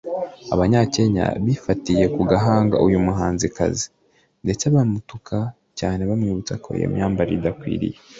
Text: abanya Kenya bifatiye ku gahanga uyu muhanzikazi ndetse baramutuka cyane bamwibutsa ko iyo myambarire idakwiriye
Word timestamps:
abanya 0.53 0.81
Kenya 0.95 1.25
bifatiye 1.45 2.03
ku 2.15 2.21
gahanga 2.31 2.75
uyu 2.85 2.97
muhanzikazi 3.05 3.85
ndetse 4.43 4.65
baramutuka 4.73 5.37
cyane 5.79 6.01
bamwibutsa 6.09 6.53
ko 6.63 6.69
iyo 6.79 6.87
myambarire 6.93 7.37
idakwiriye 7.41 7.97